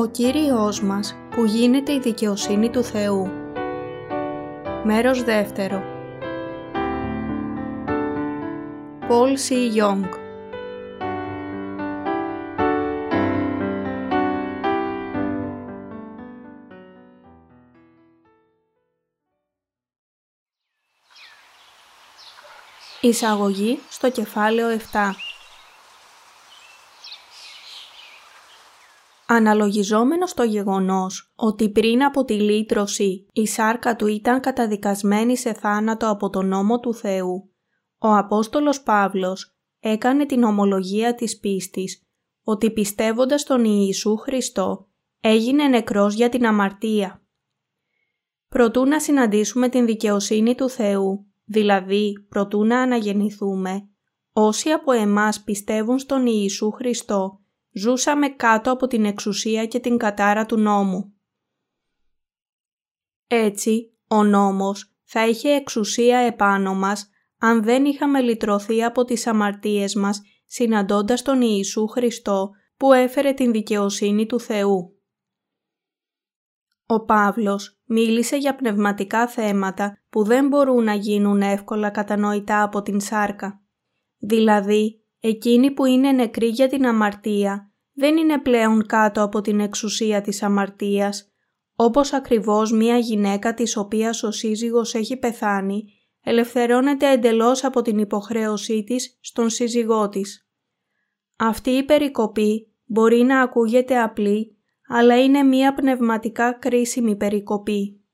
Ο 0.00 0.06
Κύριος 0.06 0.82
μας 0.82 1.16
που 1.30 1.44
γίνεται 1.44 1.92
η 1.92 1.98
δικαιοσύνη 1.98 2.70
του 2.70 2.82
Θεού. 2.82 3.30
Μέρος 4.84 5.22
δεύτερο. 5.22 5.82
Paul 9.08 9.36
C. 9.48 9.76
Young 9.78 10.08
Εισαγωγή 23.00 23.78
στο 23.90 24.10
κεφάλαιο 24.10 24.78
7 24.92 25.29
Αναλογιζόμενος 29.32 30.34
το 30.34 30.42
γεγονός 30.42 31.32
ότι 31.36 31.70
πριν 31.70 32.04
από 32.04 32.24
τη 32.24 32.34
λύτρωση 32.34 33.26
η 33.32 33.46
σάρκα 33.46 33.96
του 33.96 34.06
ήταν 34.06 34.40
καταδικασμένη 34.40 35.36
σε 35.36 35.52
θάνατο 35.52 36.10
από 36.10 36.30
τον 36.30 36.46
νόμο 36.46 36.80
του 36.80 36.94
Θεού, 36.94 37.50
ο 37.98 38.16
Απόστολος 38.16 38.82
Παύλος 38.82 39.56
έκανε 39.80 40.26
την 40.26 40.42
ομολογία 40.42 41.14
της 41.14 41.38
πίστης 41.38 42.02
ότι 42.42 42.70
πιστεύοντας 42.70 43.44
τον 43.44 43.64
Ιησού 43.64 44.16
Χριστό 44.16 44.88
έγινε 45.20 45.68
νεκρός 45.68 46.14
για 46.14 46.28
την 46.28 46.46
αμαρτία. 46.46 47.22
Προτού 48.48 48.84
να 48.84 49.00
συναντήσουμε 49.00 49.68
την 49.68 49.86
δικαιοσύνη 49.86 50.54
του 50.54 50.68
Θεού, 50.68 51.26
δηλαδή 51.44 52.26
προτού 52.28 52.64
να 52.64 52.80
αναγεννηθούμε, 52.80 53.88
όσοι 54.32 54.70
από 54.70 54.92
εμάς 54.92 55.42
πιστεύουν 55.42 55.98
στον 55.98 56.26
Ιησού 56.26 56.70
Χριστό 56.70 57.39
ζούσαμε 57.72 58.28
κάτω 58.28 58.72
από 58.72 58.86
την 58.86 59.04
εξουσία 59.04 59.66
και 59.66 59.80
την 59.80 59.96
κατάρα 59.96 60.46
του 60.46 60.56
νόμου. 60.56 61.14
Έτσι, 63.26 63.98
ο 64.08 64.24
νόμος 64.24 64.94
θα 65.04 65.28
είχε 65.28 65.48
εξουσία 65.48 66.18
επάνω 66.18 66.74
μας 66.74 67.10
αν 67.38 67.62
δεν 67.62 67.84
είχαμε 67.84 68.20
λυτρωθεί 68.20 68.84
από 68.84 69.04
τις 69.04 69.26
αμαρτίες 69.26 69.94
μας 69.94 70.22
συναντώντας 70.46 71.22
τον 71.22 71.40
Ιησού 71.42 71.86
Χριστό 71.86 72.50
που 72.76 72.92
έφερε 72.92 73.32
την 73.32 73.52
δικαιοσύνη 73.52 74.26
του 74.26 74.40
Θεού. 74.40 75.00
Ο 76.86 77.04
Παύλος 77.04 77.80
μίλησε 77.84 78.36
για 78.36 78.54
πνευματικά 78.54 79.26
θέματα 79.26 80.02
που 80.10 80.24
δεν 80.24 80.48
μπορούν 80.48 80.84
να 80.84 80.94
γίνουν 80.94 81.42
εύκολα 81.42 81.90
κατανοητά 81.90 82.62
από 82.62 82.82
την 82.82 83.00
σάρκα. 83.00 83.62
Δηλαδή, 84.18 84.99
Εκείνοι 85.20 85.70
που 85.70 85.84
είναι 85.84 86.12
νεκροί 86.12 86.46
για 86.46 86.68
την 86.68 86.86
αμαρτία 86.86 87.72
δεν 87.92 88.16
είναι 88.16 88.38
πλέον 88.38 88.86
κάτω 88.86 89.22
από 89.22 89.40
την 89.40 89.60
εξουσία 89.60 90.20
της 90.20 90.42
αμαρτίας, 90.42 91.32
όπως 91.74 92.12
ακριβώς 92.12 92.72
μία 92.72 92.98
γυναίκα 92.98 93.54
της 93.54 93.76
οποίας 93.76 94.22
ο 94.22 94.30
σύζυγος 94.30 94.94
έχει 94.94 95.16
πεθάνει, 95.16 95.84
ελευθερώνεται 96.20 97.10
εντελώς 97.10 97.64
από 97.64 97.82
την 97.82 97.98
υποχρέωσή 97.98 98.84
της 98.84 99.18
στον 99.20 99.50
σύζυγό 99.50 100.08
της. 100.08 100.48
Αυτή 101.36 101.70
η 101.70 101.84
περικοπή 101.84 102.74
μπορεί 102.84 103.22
να 103.22 103.40
ακούγεται 103.40 104.00
απλή, 104.00 104.58
αλλά 104.88 105.22
είναι 105.22 105.42
μία 105.42 105.74
πνευματικά 105.74 106.52
κρίσιμη 106.52 107.16
περικοπή. 107.16 108.04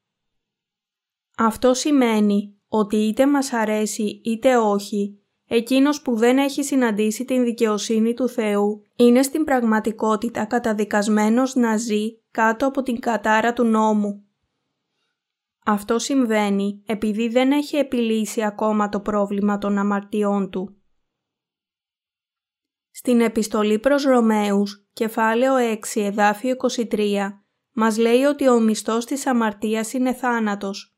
Αυτό 1.36 1.74
σημαίνει 1.74 2.60
ότι 2.68 2.96
είτε 2.96 3.26
μας 3.26 3.52
αρέσει 3.52 4.20
είτε 4.24 4.56
όχι, 4.56 5.20
Εκείνος 5.48 6.02
που 6.02 6.16
δεν 6.16 6.38
έχει 6.38 6.62
συναντήσει 6.62 7.24
την 7.24 7.44
δικαιοσύνη 7.44 8.14
του 8.14 8.28
Θεού 8.28 8.82
είναι 8.96 9.22
στην 9.22 9.44
πραγματικότητα 9.44 10.44
καταδικασμένος 10.44 11.54
να 11.54 11.76
ζει 11.76 12.20
κάτω 12.30 12.66
από 12.66 12.82
την 12.82 13.00
κατάρα 13.00 13.52
του 13.52 13.64
νόμου. 13.64 14.24
Αυτό 15.64 15.98
συμβαίνει 15.98 16.82
επειδή 16.86 17.28
δεν 17.28 17.52
έχει 17.52 17.76
επιλύσει 17.76 18.42
ακόμα 18.42 18.88
το 18.88 19.00
πρόβλημα 19.00 19.58
των 19.58 19.78
αμαρτιών 19.78 20.50
του. 20.50 20.76
Στην 22.90 23.20
επιστολή 23.20 23.78
προς 23.78 24.04
Ρωμαίους, 24.04 24.88
κεφάλαιο 24.92 25.54
6, 25.56 25.76
εδάφιο 25.94 26.56
23, 26.90 27.42
μας 27.72 27.98
λέει 27.98 28.22
ότι 28.22 28.48
ο 28.48 28.60
μισθός 28.60 29.04
της 29.04 29.26
αμαρτίας 29.26 29.92
είναι 29.92 30.12
θάνατος, 30.12 30.96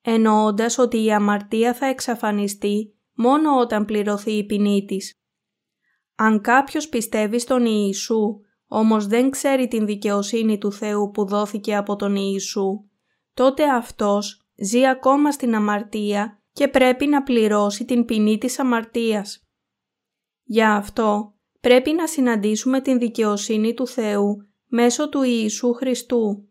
εννοώντας 0.00 0.78
ότι 0.78 1.04
η 1.04 1.12
αμαρτία 1.12 1.74
θα 1.74 1.86
εξαφανιστεί 1.86 2.94
μόνο 3.20 3.58
όταν 3.58 3.84
πληρωθεί 3.84 4.32
η 4.32 4.44
ποινή 4.44 4.84
της. 4.84 5.20
Αν 6.14 6.40
κάποιος 6.40 6.88
πιστεύει 6.88 7.38
στον 7.38 7.64
Ιησού, 7.66 8.40
όμως 8.66 9.06
δεν 9.06 9.30
ξέρει 9.30 9.68
την 9.68 9.86
δικαιοσύνη 9.86 10.58
του 10.58 10.72
Θεού 10.72 11.10
που 11.10 11.26
δόθηκε 11.26 11.76
από 11.76 11.96
τον 11.96 12.16
Ιησού, 12.16 12.84
τότε 13.34 13.70
αυτός 13.70 14.48
ζει 14.56 14.86
ακόμα 14.86 15.32
στην 15.32 15.54
αμαρτία 15.54 16.42
και 16.52 16.68
πρέπει 16.68 17.06
να 17.06 17.22
πληρώσει 17.22 17.84
την 17.84 18.04
ποινή 18.04 18.38
της 18.38 18.58
αμαρτίας. 18.58 19.48
Για 20.42 20.74
αυτό 20.74 21.34
πρέπει 21.60 21.92
να 21.92 22.06
συναντήσουμε 22.06 22.80
την 22.80 22.98
δικαιοσύνη 22.98 23.74
του 23.74 23.86
Θεού 23.86 24.36
μέσω 24.66 25.08
του 25.08 25.22
Ιησού 25.22 25.72
Χριστού. 25.72 26.48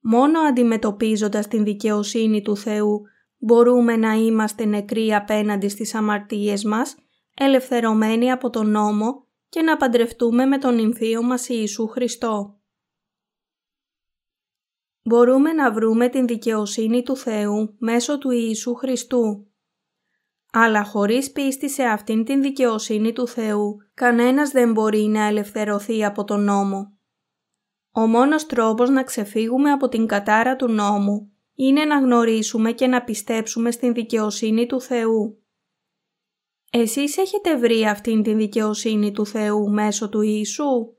Μόνο 0.00 0.40
αντιμετωπίζοντας 0.40 1.48
την 1.48 1.64
δικαιοσύνη 1.64 2.42
του 2.42 2.56
Θεού 2.56 3.02
μπορούμε 3.40 3.96
να 3.96 4.12
είμαστε 4.12 4.64
νεκροί 4.64 5.14
απέναντι 5.14 5.68
στις 5.68 5.94
αμαρτίες 5.94 6.64
μας, 6.64 6.96
ελευθερωμένοι 7.36 8.30
από 8.30 8.50
τον 8.50 8.70
νόμο 8.70 9.26
και 9.48 9.62
να 9.62 9.76
παντρευτούμε 9.76 10.46
με 10.46 10.58
τον 10.58 10.74
νυμφίο 10.74 11.22
μας 11.22 11.48
Ιησού 11.48 11.86
Χριστό. 11.86 12.60
Μπορούμε 15.02 15.52
να 15.52 15.72
βρούμε 15.72 16.08
την 16.08 16.26
δικαιοσύνη 16.26 17.02
του 17.02 17.16
Θεού 17.16 17.74
μέσω 17.78 18.18
του 18.18 18.30
Ιησού 18.30 18.74
Χριστού. 18.74 19.46
Αλλά 20.52 20.84
χωρίς 20.84 21.32
πίστη 21.32 21.70
σε 21.70 21.82
αυτήν 21.82 22.24
την 22.24 22.42
δικαιοσύνη 22.42 23.12
του 23.12 23.28
Θεού, 23.28 23.76
κανένας 23.94 24.50
δεν 24.50 24.72
μπορεί 24.72 25.02
να 25.02 25.26
ελευθερωθεί 25.26 26.04
από 26.04 26.24
τον 26.24 26.44
νόμο. 26.44 26.98
Ο 27.90 28.06
μόνος 28.06 28.46
τρόπος 28.46 28.90
να 28.90 29.02
ξεφύγουμε 29.02 29.70
από 29.70 29.88
την 29.88 30.06
κατάρα 30.06 30.56
του 30.56 30.68
νόμου 30.68 31.32
είναι 31.62 31.84
να 31.84 31.98
γνωρίσουμε 31.98 32.72
και 32.72 32.86
να 32.86 33.04
πιστέψουμε 33.04 33.70
στην 33.70 33.94
δικαιοσύνη 33.94 34.66
του 34.66 34.80
Θεού. 34.80 35.42
Εσείς 36.70 37.16
έχετε 37.16 37.56
βρει 37.56 37.84
αυτήν 37.84 38.22
την 38.22 38.36
δικαιοσύνη 38.36 39.12
του 39.12 39.26
Θεού 39.26 39.70
μέσω 39.70 40.08
του 40.08 40.20
Ιησού; 40.20 40.96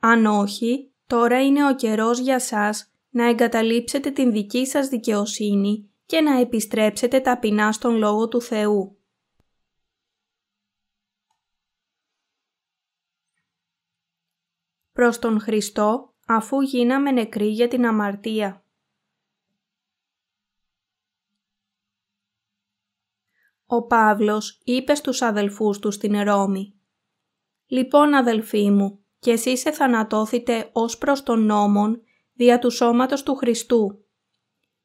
Αν 0.00 0.26
όχι, 0.26 0.92
τώρα 1.06 1.44
είναι 1.44 1.68
ο 1.68 1.74
καιρός 1.74 2.18
για 2.18 2.38
σας 2.38 2.92
να 3.08 3.28
εγκαταλείψετε 3.28 4.10
την 4.10 4.32
δική 4.32 4.66
σας 4.66 4.88
δικαιοσύνη 4.88 5.90
και 6.06 6.20
να 6.20 6.40
επιστρέψετε 6.40 7.20
ταπεινά 7.20 7.72
στον 7.72 7.96
Λόγο 7.96 8.28
του 8.28 8.40
Θεού. 8.42 8.96
Προς 14.92 15.18
τον 15.18 15.40
Χριστό, 15.40 16.14
αφού 16.26 16.60
γίναμε 16.60 17.10
νεκροί 17.10 17.48
για 17.48 17.68
την 17.68 17.86
αμαρτία. 17.86 18.61
Ο 23.74 23.82
Παύλος 23.82 24.60
είπε 24.64 24.94
στους 24.94 25.22
αδελφούς 25.22 25.78
του 25.78 25.90
στην 25.90 26.20
Ρώμη 26.20 26.74
«Λοιπόν 27.66 28.14
αδελφοί 28.14 28.70
μου, 28.70 28.98
κι 29.18 29.30
εσείς 29.30 29.64
εθανατώθητε 29.64 30.70
ως 30.72 30.98
προς 30.98 31.22
τον 31.22 31.44
νόμον 31.44 32.00
δια 32.32 32.58
του 32.58 32.70
σώματος 32.70 33.22
του 33.22 33.34
Χριστού. 33.34 34.04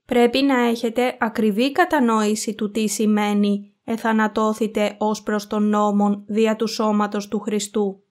Πρέπει 0.06 0.42
να 0.42 0.60
έχετε 0.60 1.18
ακριβή 1.20 1.72
κατανόηση 1.72 2.56
του 2.56 2.72
τι 2.72 2.88
σημαίνει 2.88 3.76
εθανατώθητε 3.84 4.96
ως 5.00 5.24
προς 5.24 5.48
τον 5.48 5.64
νόμον 5.70 6.24
δια 6.28 6.56
του 6.56 6.68
σώματος 6.68 7.28
του 7.28 7.40
Χριστού. 7.40 8.04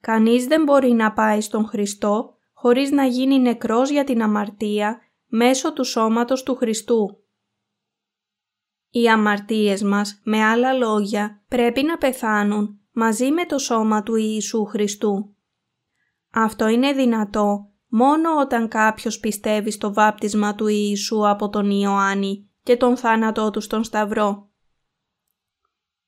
Κανείς 0.00 0.46
δεν 0.46 0.62
μπορεί 0.62 0.92
να 0.92 1.12
πάει 1.12 1.40
στον 1.40 1.66
Χριστό 1.66 2.36
χωρίς 2.52 2.90
να 2.90 3.04
γίνει 3.04 3.38
νεκρός 3.38 3.90
για 3.90 4.04
την 4.04 4.22
αμαρτία 4.22 4.98
μέσω 5.26 5.72
του 5.72 5.84
σώματος 5.84 6.42
του 6.42 6.54
Χριστού. 6.54 7.22
Οι 8.90 9.08
αμαρτίες 9.08 9.82
μας, 9.82 10.20
με 10.24 10.44
άλλα 10.44 10.72
λόγια, 10.72 11.42
πρέπει 11.48 11.82
να 11.82 11.98
πεθάνουν 11.98 12.80
μαζί 12.92 13.30
με 13.30 13.46
το 13.46 13.58
σώμα 13.58 14.02
του 14.02 14.14
Ιησού 14.14 14.64
Χριστού. 14.64 15.34
Αυτό 16.30 16.68
είναι 16.68 16.92
δυνατό 16.92 17.70
μόνο 17.88 18.40
όταν 18.40 18.68
κάποιος 18.68 19.18
πιστεύει 19.18 19.70
στο 19.70 19.92
βάπτισμα 19.92 20.54
του 20.54 20.66
Ιησού 20.66 21.28
από 21.28 21.48
τον 21.48 21.70
Ιωάννη 21.70 22.50
και 22.62 22.76
τον 22.76 22.96
θάνατό 22.96 23.50
του 23.50 23.60
στον 23.60 23.84
Σταυρό. 23.84 24.48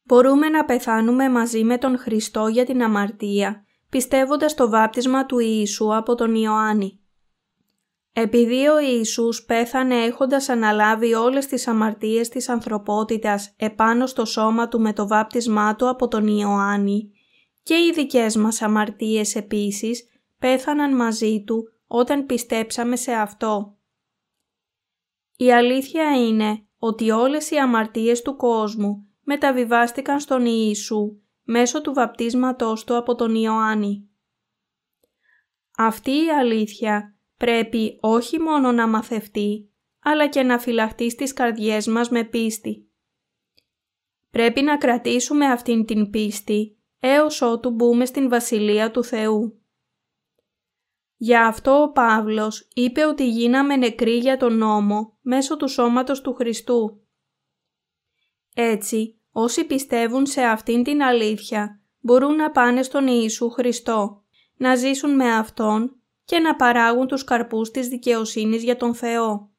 Μπορούμε 0.02 0.48
να 0.48 0.64
πεθάνουμε 0.64 1.28
μαζί 1.28 1.64
με 1.64 1.78
τον 1.78 1.98
Χριστό 1.98 2.46
για 2.46 2.64
την 2.64 2.82
αμαρτία, 2.82 3.64
πιστεύοντας 3.90 4.54
το 4.54 4.68
βάπτισμα 4.68 5.26
του 5.26 5.38
Ιησού 5.38 5.96
από 5.96 6.14
τον 6.14 6.34
Ιωάννη. 6.34 6.99
Επειδή 8.12 8.66
ο 8.66 8.78
Ιησούς 8.78 9.44
πέθανε 9.44 9.94
έχοντας 9.94 10.48
αναλάβει 10.48 11.14
όλες 11.14 11.46
τις 11.46 11.66
αμαρτίες 11.68 12.28
της 12.28 12.48
ανθρωπότητας 12.48 13.54
επάνω 13.56 14.06
στο 14.06 14.24
σώμα 14.24 14.68
του 14.68 14.80
με 14.80 14.92
το 14.92 15.06
βάπτισμά 15.06 15.76
του 15.76 15.88
από 15.88 16.08
τον 16.08 16.26
Ιωάννη 16.26 17.12
και 17.62 17.74
οι 17.74 17.92
δικές 17.94 18.36
μας 18.36 18.62
αμαρτίες 18.62 19.34
επίσης 19.34 20.08
πέθαναν 20.38 20.96
μαζί 20.96 21.44
Του 21.46 21.72
όταν 21.86 22.26
πιστέψαμε 22.26 22.96
σε 22.96 23.12
Αυτό. 23.12 23.76
Η 25.36 25.52
αλήθεια 25.52 26.26
είναι 26.26 26.66
ότι 26.78 27.10
όλες 27.10 27.50
οι 27.50 27.56
αμαρτίες 27.56 28.22
του 28.22 28.36
κόσμου 28.36 29.06
μεταβιβάστηκαν 29.24 30.20
στον 30.20 30.46
Ιησού 30.46 31.20
μέσω 31.42 31.80
του 31.80 31.92
βαπτίσματός 31.92 32.84
Του 32.84 32.96
από 32.96 33.14
τον 33.14 33.34
Ιωάννη. 33.34 34.08
Αυτή 35.76 36.10
η 36.10 36.30
αλήθεια 36.30 37.14
πρέπει 37.40 37.98
όχι 38.00 38.38
μόνο 38.38 38.72
να 38.72 38.88
μαθευτεί, 38.88 39.70
αλλά 40.00 40.28
και 40.28 40.42
να 40.42 40.58
φυλαχτεί 40.58 41.10
στις 41.10 41.32
καρδιές 41.32 41.86
μας 41.86 42.10
με 42.10 42.24
πίστη. 42.24 42.90
Πρέπει 44.30 44.62
να 44.62 44.76
κρατήσουμε 44.76 45.46
αυτήν 45.46 45.84
την 45.84 46.10
πίστη 46.10 46.78
έως 46.98 47.42
ότου 47.42 47.70
μπούμε 47.70 48.04
στην 48.04 48.28
Βασιλεία 48.28 48.90
του 48.90 49.04
Θεού. 49.04 49.62
Γι' 51.16 51.36
αυτό 51.36 51.82
ο 51.82 51.92
Παύλος 51.92 52.68
είπε 52.74 53.04
ότι 53.04 53.28
γίναμε 53.28 53.76
νεκροί 53.76 54.16
για 54.16 54.36
τον 54.36 54.56
νόμο 54.56 55.18
μέσω 55.20 55.56
του 55.56 55.68
σώματος 55.68 56.20
του 56.20 56.34
Χριστού. 56.34 57.04
Έτσι, 58.54 59.20
όσοι 59.30 59.64
πιστεύουν 59.64 60.26
σε 60.26 60.42
αυτήν 60.42 60.82
την 60.82 61.02
αλήθεια 61.02 61.80
μπορούν 62.00 62.34
να 62.34 62.50
πάνε 62.50 62.82
στον 62.82 63.06
Ιησού 63.06 63.50
Χριστό, 63.50 64.24
να 64.56 64.74
ζήσουν 64.74 65.14
με 65.14 65.34
Αυτόν 65.34 65.99
και 66.30 66.38
να 66.38 66.56
παράγουν 66.56 67.06
τους 67.06 67.24
καρπούς 67.24 67.70
της 67.70 67.88
δικαιοσύνης 67.88 68.62
για 68.62 68.76
τον 68.76 68.94
Θεό. 68.94 69.50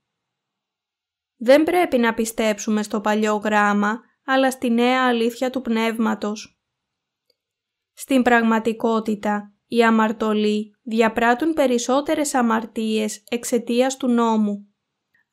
Δεν 1.35 1.63
πρέπει 1.63 1.97
να 1.97 2.13
πιστέψουμε 2.13 2.83
στο 2.83 3.01
παλιό 3.01 3.35
γράμμα, 3.35 4.00
αλλά 4.25 4.51
στη 4.51 4.69
νέα 4.69 5.07
αλήθεια 5.07 5.50
του 5.50 5.62
Πνεύματος. 5.62 6.62
Στην 7.94 8.21
πραγματικότητα, 8.21 9.53
οι 9.68 9.83
αμαρτωλοί 9.83 10.75
διαπράττουν 10.81 11.53
περισσότερες 11.53 12.33
αμαρτίες 12.33 13.24
εξαιτίας 13.29 13.97
του 13.97 14.07
νόμου. 14.07 14.74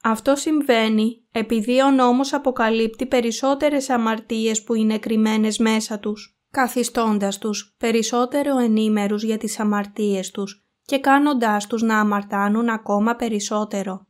Αυτό 0.02 0.36
συμβαίνει 0.36 1.26
επειδή 1.32 1.82
ο 1.82 1.90
νόμος 1.90 2.32
αποκαλύπτει 2.32 3.06
περισσότερες 3.06 3.90
αμαρτίες 3.90 4.62
που 4.62 4.74
είναι 4.74 4.98
κρυμμένες 4.98 5.58
μέσα 5.58 5.98
τους, 5.98 6.38
καθιστώντας 6.50 7.38
τους 7.38 7.74
περισσότερο 7.78 8.58
ενήμερους 8.58 9.22
για 9.22 9.38
τις 9.38 9.60
αμαρτίες 9.60 10.30
τους 10.30 10.67
και 10.88 10.98
κάνοντάς 10.98 11.66
τους 11.66 11.82
να 11.82 12.00
αμαρτάνουν 12.00 12.68
ακόμα 12.68 13.16
περισσότερο. 13.16 14.06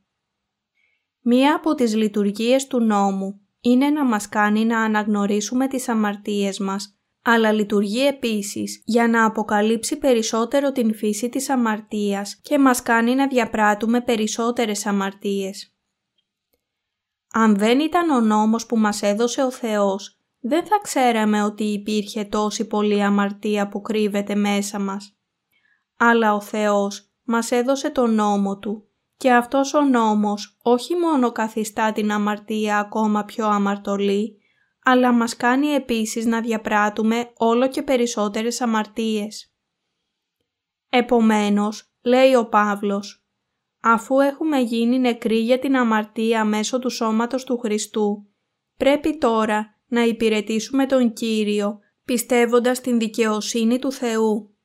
Μία 1.21 1.55
από 1.55 1.75
τις 1.75 1.95
λειτουργίες 1.95 2.67
του 2.67 2.81
νόμου 2.81 3.41
είναι 3.61 3.91
να 3.91 4.05
μας 4.05 4.29
κάνει 4.29 4.65
να 4.65 4.81
αναγνωρίσουμε 4.81 5.69
τις 5.69 5.89
αμαρτίες 5.89 6.59
μας 6.59 6.99
αλλά 7.23 7.53
λειτουργεί 7.53 8.07
επίσης 8.07 8.83
για 8.85 9.09
να 9.09 9.25
αποκαλύψει 9.25 9.99
περισσότερο 9.99 10.73
την 10.73 10.95
φύση 10.95 11.29
της 11.29 11.49
αμαρτίας 11.49 12.41
και 12.43 12.59
μας 12.59 12.83
κάνει 12.83 13.15
να 13.15 13.27
διαπράττουμε 13.27 14.01
περισσότερες 14.01 14.87
αμαρτίες. 14.87 15.75
Αν 17.33 17.57
δεν 17.57 17.81
ήταν 17.81 18.11
ο 18.11 18.21
νόμος 18.21 18.67
που 18.67 18.79
μας 18.79 19.03
έδωσε 19.03 19.43
ο 19.43 19.51
Θεός, 19.51 20.19
δεν 20.41 20.67
θα 20.67 20.81
ξέραμε 20.83 21.43
ότι 21.43 21.65
υπήρχε 21.65 22.25
τόση 22.25 22.67
πολλή 22.67 23.03
αμαρτία 23.03 23.69
που 23.69 23.81
κρύβεται 23.81 24.35
μέσα 24.35 24.79
μας. 24.79 25.18
Αλλά 25.99 26.35
ο 26.35 26.41
Θεός 26.41 27.11
μας 27.23 27.51
έδωσε 27.51 27.91
τον 27.91 28.15
νόμο 28.15 28.59
Του 28.59 28.89
και 29.17 29.33
αυτός 29.33 29.75
ο 29.75 29.81
νόμος 29.81 30.59
όχι 30.63 30.97
μόνο 30.97 31.33
καθιστά 31.33 31.93
την 31.93 32.13
αμαρτία 32.13 32.79
ακόμα 32.79 33.25
πιο 33.25 33.47
αμαρτωλή, 33.47 34.39
αλλά 34.85 35.13
μας 35.13 35.37
κάνει 35.37 35.67
επίσης 35.67 36.27
να 36.27 36.41
διαπράττουμε 36.41 37.33
όλο 37.37 37.69
και 37.69 37.83
περισσότερες 37.83 38.61
αμαρτίες. 38.61 39.53
Επομένως, 40.89 41.93
λέει 42.03 42.35
ο 42.35 42.49
Παύλος, 42.49 43.27
αφού 43.81 44.21
έχουμε 44.21 44.59
γίνει 44.59 44.99
νεκροί 44.99 45.39
για 45.39 45.59
την 45.59 45.77
αμαρτία 45.77 46.45
μέσω 46.45 46.79
του 46.79 46.91
σώματος 46.91 47.45
του 47.45 47.59
Χριστού, 47.59 48.29
πρέπει 48.77 49.19
τώρα 49.19 49.81
να 49.87 50.03
υπηρετήσουμε 50.03 50.87
τον 50.87 51.13
Κύριο 51.13 51.79
πιστεύοντας 52.05 52.81
την 52.81 52.99
δικαιοσύνη 52.99 53.79
του 53.79 53.93
Θεού. 53.93 54.58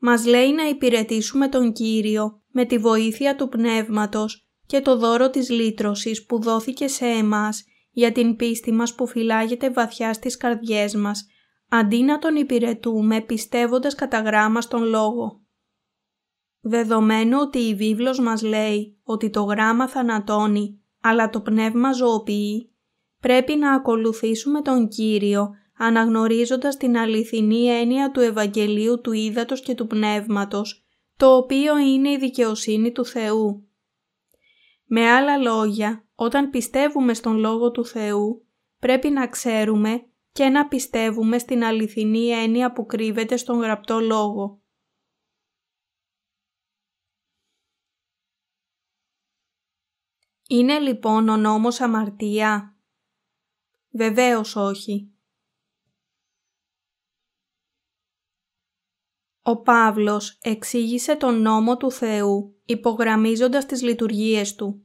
Μας 0.00 0.26
λέει 0.26 0.52
να 0.52 0.68
υπηρετήσουμε 0.68 1.48
τον 1.48 1.72
Κύριο 1.72 2.42
με 2.52 2.64
τη 2.64 2.78
βοήθεια 2.78 3.36
του 3.36 3.48
Πνεύματος 3.48 4.48
και 4.66 4.80
το 4.80 4.96
δώρο 4.96 5.30
της 5.30 5.50
λύτρωσης 5.50 6.24
που 6.24 6.40
δόθηκε 6.40 6.88
σε 6.88 7.06
εμάς 7.06 7.64
για 7.90 8.12
την 8.12 8.36
πίστη 8.36 8.72
μας 8.72 8.94
που 8.94 9.06
φυλάγεται 9.06 9.70
βαθιά 9.70 10.12
στις 10.12 10.36
καρδιές 10.36 10.94
μας, 10.94 11.26
αντί 11.68 12.02
να 12.02 12.18
τον 12.18 12.36
υπηρετούμε 12.36 13.20
πιστεύοντας 13.20 13.94
κατά 13.94 14.20
γράμμα 14.20 14.60
στον 14.60 14.82
λόγο. 14.82 15.40
Δεδομένου 16.60 17.38
ότι 17.40 17.58
η 17.58 17.74
βίβλος 17.74 18.20
μας 18.20 18.42
λέει 18.42 19.00
ότι 19.04 19.30
το 19.30 19.42
γράμμα 19.42 19.88
θανατώνει, 19.88 20.80
αλλά 21.00 21.30
το 21.30 21.40
πνεύμα 21.40 21.92
ζωοποιεί, 21.92 22.74
πρέπει 23.20 23.56
να 23.56 23.72
ακολουθήσουμε 23.72 24.62
τον 24.62 24.88
Κύριο 24.88 25.50
αναγνωρίζοντας 25.82 26.76
την 26.76 26.96
αληθινή 26.96 27.66
έννοια 27.66 28.10
του 28.10 28.20
Ευαγγελίου 28.20 29.00
του 29.00 29.12
Ήδατος 29.12 29.60
και 29.60 29.74
του 29.74 29.86
Πνεύματος, 29.86 30.86
το 31.16 31.36
οποίο 31.36 31.78
είναι 31.78 32.10
η 32.10 32.16
δικαιοσύνη 32.18 32.92
του 32.92 33.04
Θεού. 33.04 33.68
Με 34.84 35.10
άλλα 35.10 35.36
λόγια, 35.36 36.08
όταν 36.14 36.50
πιστεύουμε 36.50 37.14
στον 37.14 37.36
Λόγο 37.36 37.70
του 37.70 37.84
Θεού, 37.84 38.46
πρέπει 38.78 39.10
να 39.10 39.28
ξέρουμε 39.28 40.06
και 40.32 40.48
να 40.48 40.68
πιστεύουμε 40.68 41.38
στην 41.38 41.64
αληθινή 41.64 42.28
έννοια 42.28 42.72
που 42.72 42.86
κρύβεται 42.86 43.36
στον 43.36 43.60
Γραπτό 43.60 44.00
Λόγο. 44.00 44.62
Είναι 50.48 50.78
λοιπόν 50.78 51.28
ο 51.28 51.36
νόμος 51.36 51.80
αμαρτία; 51.80 52.78
Βεβαίως 53.90 54.56
όχι. 54.56 55.14
Ο 59.42 59.62
Παύλος 59.62 60.38
εξήγησε 60.42 61.16
τον 61.16 61.40
νόμο 61.40 61.76
του 61.76 61.90
Θεού 61.90 62.54
υπογραμμίζοντας 62.64 63.66
τις 63.66 63.82
λειτουργίες 63.82 64.54
του. 64.54 64.84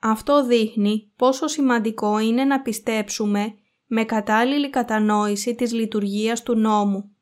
Αυτό 0.00 0.46
δείχνει 0.46 1.12
πόσο 1.16 1.46
σημαντικό 1.46 2.18
είναι 2.18 2.44
να 2.44 2.62
πιστέψουμε 2.62 3.54
με 3.86 4.04
κατάλληλη 4.04 4.70
κατανόηση 4.70 5.54
της 5.54 5.72
λειτουργίας 5.72 6.42
του 6.42 6.54
νόμου. 6.54 7.14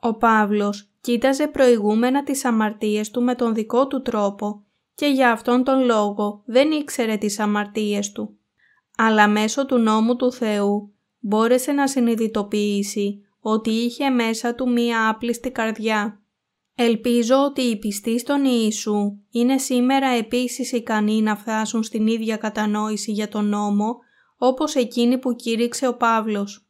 Ο 0.00 0.14
Παύλος 0.14 0.92
κοίταζε 1.00 1.48
προηγούμενα 1.48 2.22
τις 2.22 2.44
αμαρτίες 2.44 3.10
του 3.10 3.22
με 3.22 3.34
τον 3.34 3.54
δικό 3.54 3.86
του 3.86 4.02
τρόπο 4.02 4.64
και 4.94 5.06
για 5.06 5.32
αυτόν 5.32 5.64
τον 5.64 5.84
λόγο 5.84 6.42
δεν 6.46 6.70
ήξερε 6.70 7.16
τις 7.16 7.38
αμαρτίες 7.38 8.12
του. 8.12 8.38
Αλλά 8.96 9.28
μέσω 9.28 9.66
του 9.66 9.78
νόμου 9.78 10.16
του 10.16 10.32
Θεού 10.32 10.94
μπόρεσε 11.18 11.72
να 11.72 11.88
συνειδητοποιήσει 11.88 13.26
ότι 13.44 13.70
είχε 13.70 14.08
μέσα 14.08 14.54
του 14.54 14.70
μία 14.70 15.08
άπλιστη 15.08 15.50
καρδιά. 15.50 16.22
Ελπίζω 16.74 17.44
ότι 17.44 17.60
οι 17.60 17.78
πιστοί 17.78 18.18
στον 18.18 18.44
Ιησού 18.44 19.18
είναι 19.30 19.58
σήμερα 19.58 20.08
επίσης 20.08 20.72
ικανοί 20.72 21.22
να 21.22 21.36
φτάσουν 21.36 21.82
στην 21.82 22.06
ίδια 22.06 22.36
κατανόηση 22.36 23.12
για 23.12 23.28
τον 23.28 23.48
νόμο 23.48 23.96
όπως 24.36 24.74
εκείνη 24.74 25.18
που 25.18 25.34
κήρυξε 25.34 25.86
ο 25.86 25.96
Παύλος. 25.96 26.66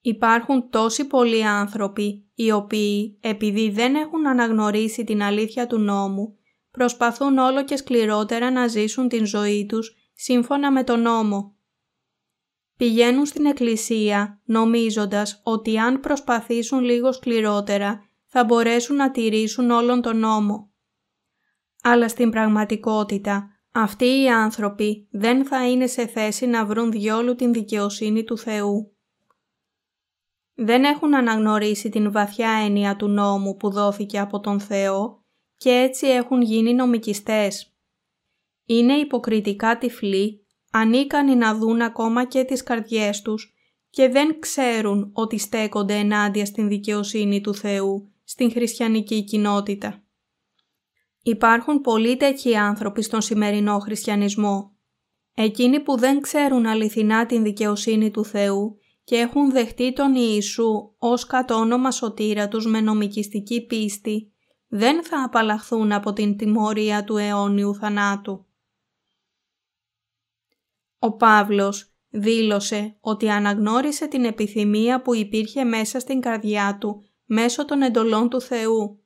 Υπάρχουν 0.00 0.70
τόσοι 0.70 1.06
πολλοί 1.06 1.44
άνθρωποι 1.44 2.30
οι 2.34 2.50
οποίοι 2.50 3.18
επειδή 3.20 3.70
δεν 3.70 3.94
έχουν 3.94 4.26
αναγνωρίσει 4.26 5.04
την 5.04 5.22
αλήθεια 5.22 5.66
του 5.66 5.78
νόμου 5.78 6.36
προσπαθούν 6.70 7.38
όλο 7.38 7.64
και 7.64 7.76
σκληρότερα 7.76 8.50
να 8.50 8.66
ζήσουν 8.66 9.08
την 9.08 9.26
ζωή 9.26 9.66
τους 9.66 9.94
σύμφωνα 10.14 10.72
με 10.72 10.84
τον 10.84 11.00
νόμο. 11.00 11.55
Πηγαίνουν 12.76 13.26
στην 13.26 13.46
εκκλησία 13.46 14.40
νομίζοντας 14.44 15.40
ότι 15.44 15.78
αν 15.78 16.00
προσπαθήσουν 16.00 16.80
λίγο 16.80 17.12
σκληρότερα 17.12 18.00
θα 18.26 18.44
μπορέσουν 18.44 18.96
να 18.96 19.10
τηρήσουν 19.10 19.70
όλον 19.70 20.02
τον 20.02 20.18
νόμο. 20.18 20.70
Αλλά 21.82 22.08
στην 22.08 22.30
πραγματικότητα 22.30 23.50
αυτοί 23.72 24.22
οι 24.22 24.28
άνθρωποι 24.30 25.08
δεν 25.10 25.44
θα 25.44 25.68
είναι 25.68 25.86
σε 25.86 26.06
θέση 26.06 26.46
να 26.46 26.66
βρουν 26.66 26.90
διόλου 26.90 27.34
την 27.34 27.52
δικαιοσύνη 27.52 28.24
του 28.24 28.38
Θεού. 28.38 28.96
Δεν 30.54 30.84
έχουν 30.84 31.14
αναγνωρίσει 31.14 31.88
την 31.88 32.12
βαθιά 32.12 32.50
έννοια 32.50 32.96
του 32.96 33.08
νόμου 33.08 33.56
που 33.56 33.70
δόθηκε 33.70 34.18
από 34.18 34.40
τον 34.40 34.60
Θεό 34.60 35.24
και 35.56 35.70
έτσι 35.70 36.06
έχουν 36.06 36.42
γίνει 36.42 36.74
νομικιστές. 36.74 37.76
Είναι 38.64 38.92
υποκριτικά 38.92 39.78
τυφλοί, 39.78 40.45
ανίκανοι 40.78 41.34
να 41.34 41.54
δουν 41.54 41.80
ακόμα 41.82 42.24
και 42.24 42.44
τις 42.44 42.62
καρδιές 42.62 43.22
τους 43.22 43.54
και 43.90 44.08
δεν 44.08 44.38
ξέρουν 44.38 45.10
ότι 45.12 45.38
στέκονται 45.38 45.94
ενάντια 45.94 46.46
στην 46.46 46.68
δικαιοσύνη 46.68 47.40
του 47.40 47.54
Θεού 47.54 48.10
στην 48.24 48.50
χριστιανική 48.50 49.24
κοινότητα. 49.24 50.02
Υπάρχουν 51.22 51.80
πολλοί 51.80 52.16
τέτοιοι 52.16 52.56
άνθρωποι 52.56 53.02
στον 53.02 53.20
σημερινό 53.20 53.78
χριστιανισμό. 53.78 54.76
Εκείνοι 55.34 55.80
που 55.80 55.96
δεν 55.96 56.20
ξέρουν 56.20 56.66
αληθινά 56.66 57.26
την 57.26 57.42
δικαιοσύνη 57.42 58.10
του 58.10 58.24
Θεού 58.24 58.76
και 59.04 59.16
έχουν 59.16 59.50
δεχτεί 59.50 59.92
τον 59.92 60.14
Ιησού 60.14 60.94
ως 60.98 61.26
κατόνομα 61.26 61.90
σωτήρα 61.90 62.48
τους 62.48 62.66
με 62.66 62.80
νομικιστική 62.80 63.66
πίστη, 63.66 64.32
δεν 64.68 65.04
θα 65.04 65.22
απαλλαχθούν 65.22 65.92
από 65.92 66.12
την 66.12 66.36
τιμωρία 66.36 67.04
του 67.04 67.16
αιώνιου 67.16 67.74
θανάτου. 67.74 68.45
Ο 70.98 71.16
Παύλος 71.16 71.90
δήλωσε 72.08 72.96
ότι 73.00 73.30
αναγνώρισε 73.30 74.06
την 74.06 74.24
επιθυμία 74.24 75.02
που 75.02 75.14
υπήρχε 75.14 75.64
μέσα 75.64 75.98
στην 76.00 76.20
καρδιά 76.20 76.78
του 76.80 77.04
μέσω 77.24 77.64
των 77.64 77.82
εντολών 77.82 78.28
του 78.28 78.40
Θεού. 78.40 79.00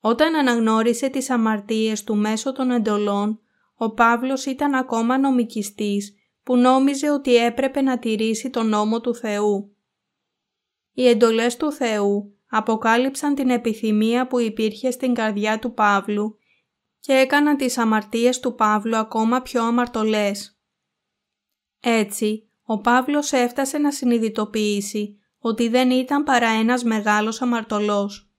Όταν 0.00 0.34
αναγνώρισε 0.34 1.08
τις 1.08 1.30
αμαρτίες 1.30 2.04
του 2.04 2.16
μέσω 2.16 2.52
των 2.52 2.70
εντολών, 2.70 3.40
ο 3.74 3.92
Παύλος 3.94 4.46
ήταν 4.46 4.74
ακόμα 4.74 5.18
νομικιστής 5.18 6.14
που 6.42 6.56
νόμιζε 6.56 7.10
ότι 7.10 7.36
έπρεπε 7.36 7.80
να 7.80 7.98
τηρήσει 7.98 8.50
τον 8.50 8.68
νόμο 8.68 9.00
του 9.00 9.14
Θεού. 9.14 9.76
Οι 10.92 11.08
εντολές 11.08 11.56
του 11.56 11.72
Θεού 11.72 12.36
αποκάλυψαν 12.48 13.34
την 13.34 13.50
επιθυμία 13.50 14.26
που 14.26 14.38
υπήρχε 14.38 14.90
στην 14.90 15.14
καρδιά 15.14 15.58
του 15.58 15.74
Παύλου 15.74 16.38
και 17.00 17.12
έκαναν 17.12 17.56
τις 17.56 17.78
αμαρτίες 17.78 18.40
του 18.40 18.54
Παύλου 18.54 18.96
ακόμα 18.96 19.40
πιο 19.40 19.64
αμαρτωλές. 19.64 20.58
Έτσι, 21.80 22.50
ο 22.62 22.80
Παύλος 22.80 23.32
έφτασε 23.32 23.78
να 23.78 23.92
συνειδητοποιήσει 23.92 25.18
ότι 25.38 25.68
δεν 25.68 25.90
ήταν 25.90 26.24
παρά 26.24 26.48
ένας 26.48 26.82
μεγάλος 26.82 27.42
αμαρτωλός. 27.42 28.30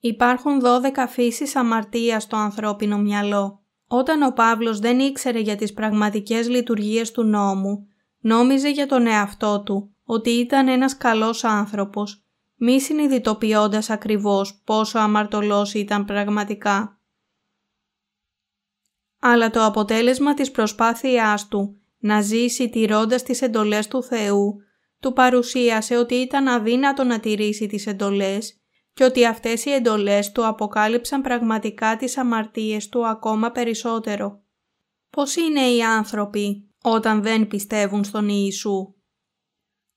Υπάρχουν 0.00 0.60
δώδεκα 0.60 1.06
φύσεις 1.06 1.56
αμαρτίας 1.56 2.22
στο 2.22 2.36
ανθρώπινο 2.36 2.98
μυαλό. 2.98 3.60
Όταν 3.86 4.22
ο 4.22 4.30
Παύλος 4.30 4.78
δεν 4.78 4.98
ήξερε 4.98 5.38
για 5.38 5.56
τις 5.56 5.72
πραγματικές 5.72 6.48
λειτουργίες 6.48 7.10
του 7.10 7.22
νόμου, 7.22 7.86
νόμιζε 8.20 8.70
για 8.70 8.86
τον 8.86 9.06
εαυτό 9.06 9.62
του 9.62 9.94
ότι 10.04 10.30
ήταν 10.30 10.68
ένας 10.68 10.96
καλός 10.96 11.44
άνθρωπος, 11.44 12.24
μη 12.56 12.80
συνειδητοποιώντας 12.80 13.90
ακριβώς 13.90 14.62
πόσο 14.64 14.98
αμαρτωλός 14.98 15.74
ήταν 15.74 16.04
πραγματικά. 16.04 16.95
Αλλά 19.20 19.50
το 19.50 19.64
αποτέλεσμα 19.64 20.34
της 20.34 20.50
προσπάθειάς 20.50 21.48
του 21.48 21.80
να 21.98 22.20
ζήσει 22.20 22.68
τηρώντας 22.68 23.22
τις 23.22 23.42
εντολές 23.42 23.88
του 23.88 24.02
Θεού, 24.02 24.56
του 25.00 25.12
παρουσίασε 25.12 25.96
ότι 25.96 26.14
ήταν 26.14 26.48
αδύνατο 26.48 27.04
να 27.04 27.20
τηρήσει 27.20 27.66
τις 27.66 27.86
εντολές 27.86 28.60
και 28.92 29.04
ότι 29.04 29.26
αυτές 29.26 29.64
οι 29.64 29.70
εντολές 29.70 30.32
του 30.32 30.46
αποκάλυψαν 30.46 31.22
πραγματικά 31.22 31.96
τις 31.96 32.16
αμαρτίες 32.16 32.88
του 32.88 33.06
ακόμα 33.06 33.50
περισσότερο. 33.50 34.42
Πώς 35.10 35.36
είναι 35.36 35.60
οι 35.60 35.82
άνθρωποι 35.82 36.70
όταν 36.82 37.22
δεν 37.22 37.46
πιστεύουν 37.46 38.04
στον 38.04 38.28
Ιησού; 38.28 38.94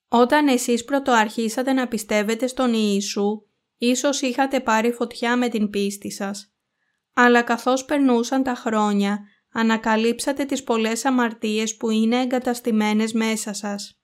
Όταν 0.08 0.48
εσείς 0.48 0.84
πρωτοαρχίσατε 0.84 1.72
να 1.72 1.88
πιστεύετε 1.88 2.46
στον 2.46 2.72
Ιησού, 2.74 3.42
ίσως 3.76 4.20
είχατε 4.20 4.60
πάρει 4.60 4.92
φωτιά 4.92 5.36
με 5.36 5.48
την 5.48 5.70
πίστη 5.70 6.10
σας. 6.10 6.49
Αλλά 7.22 7.42
καθώς 7.42 7.84
περνούσαν 7.84 8.42
τα 8.42 8.54
χρόνια, 8.54 9.18
ανακαλύψατε 9.52 10.44
τις 10.44 10.64
πολλές 10.64 11.04
αμαρτίες 11.04 11.76
που 11.76 11.90
είναι 11.90 12.20
εγκαταστημένες 12.20 13.12
μέσα 13.12 13.52
σας. 13.52 14.00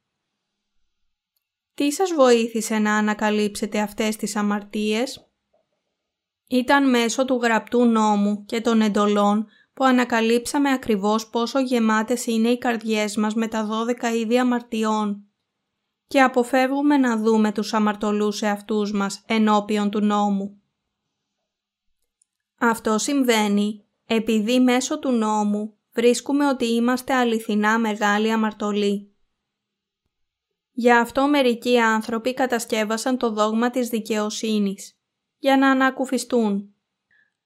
Τι 1.75 1.93
σας 1.93 2.13
βοήθησε 2.13 2.79
να 2.79 2.97
ανακαλύψετε 2.97 3.81
αυτές 3.81 4.17
τις 4.17 4.37
αμαρτίες; 4.37 5.31
Ήταν 6.49 6.91
μέσω 6.91 7.25
του 7.25 7.41
γραπτού 7.43 7.85
νόμου 7.85 8.45
και 8.45 8.61
των 8.61 8.81
εντολών 8.81 9.47
που 9.75 9.85
ανακαλύψαμε 9.85 10.73
ακριβώς 10.73 11.29
πόσο 11.31 11.61
γεμάτες 11.61 12.27
είναι 12.27 12.49
οι 12.49 12.59
καρδιές 12.59 13.17
μας 13.17 13.35
με 13.35 13.49
τα 13.49 13.65
δώδεκα 13.65 14.15
είδη 14.15 14.39
αμαρτιών 14.39 15.27
και 16.07 16.23
αποφεύγουμε 16.23 16.97
να 16.97 17.17
δούμε 17.17 17.53
τους 17.53 17.75
αμαρτωλούς 17.75 18.43
εαυτούς 18.43 18.93
μας 18.93 19.23
ενώπιον 19.27 19.91
του 19.91 20.01
νόμου. 20.01 20.61
Αυτό 22.71 22.99
συμβαίνει 22.99 23.85
επειδή 24.07 24.61
μέσω 24.61 24.99
του 24.99 25.11
νόμου 25.11 25.77
βρίσκουμε 25.93 26.49
ότι 26.49 26.67
είμαστε 26.67 27.15
αληθινά 27.15 27.79
μεγάλοι 27.79 28.33
αμαρτωλοί. 28.33 29.11
Γι' 30.73 30.93
αυτό 30.93 31.29
μερικοί 31.29 31.79
άνθρωποι 31.79 32.35
κατασκεύασαν 32.35 33.19
το 33.19 33.31
δόγμα 33.31 33.71
της 33.71 33.89
δικαιοσύνης, 33.89 34.99
για 35.39 35.57
να 35.57 35.71
ανακουφιστούν. 35.71 36.75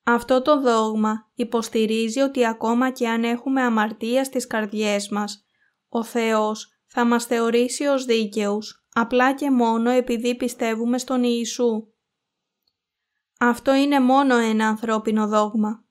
Αυτό 0.03 0.43
το 0.43 0.61
δόγμα 0.61 1.31
υποστηρίζει 1.35 2.21
ότι 2.21 2.47
ακόμα 2.47 2.91
και 2.91 3.09
αν 3.09 3.25
έχουμε 3.25 3.62
αμαρτία 3.62 4.25
στις 4.25 4.47
καρδιές 4.47 5.09
μας, 5.09 5.45
ο 5.89 6.05
Θεός 6.05 6.69
θα 6.87 7.05
μας 7.05 7.25
θεωρήσει 7.25 7.85
ως 7.85 8.05
δίκαιους, 8.05 8.87
απλά 8.93 9.35
και 9.35 9.50
μόνο 9.50 9.91
επειδή 9.91 10.37
πιστεύουμε 10.37 10.99
στον 10.99 11.23
Ιησού. 11.23 11.89
Αυτό 13.42 13.75
είναι 13.75 14.00
μόνο 14.00 14.37
ένα 14.37 14.66
ανθρώπινο 14.68 15.28
δόγμα. 15.28 15.85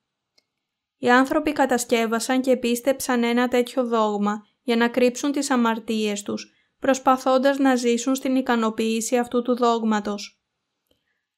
Οι 0.97 1.09
άνθρωποι 1.09 1.51
κατασκεύασαν 1.51 2.41
και 2.41 2.57
πίστεψαν 2.57 3.23
ένα 3.23 3.47
τέτοιο 3.47 3.87
δόγμα 3.87 4.45
για 4.61 4.75
να 4.75 4.87
κρύψουν 4.87 5.31
τις 5.31 5.49
αμαρτίες 5.49 6.21
τους 6.21 6.53
προσπαθώντας 6.79 7.57
να 7.57 7.75
ζήσουν 7.75 8.15
στην 8.15 8.35
ικανοποίηση 8.35 9.17
αυτού 9.17 9.41
του 9.41 9.55
δόγματος. 9.55 10.41